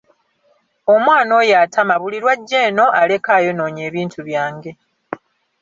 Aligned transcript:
Omwana 0.93 1.31
oyo 1.41 1.53
atama 1.63 1.95
buli 2.01 2.17
lw'ajja 2.23 2.59
eno 2.67 2.85
aleka 3.01 3.29
ayonoonye 3.39 3.81
ebintu 3.89 4.19
byange. 4.27 4.71